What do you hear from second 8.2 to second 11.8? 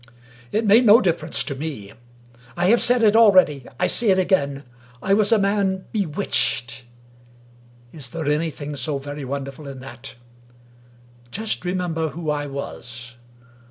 anything so very wonderful in that? Just